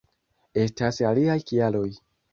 Estas 0.61 0.99
aliaj 1.11 1.37
kialoj. 1.53 1.87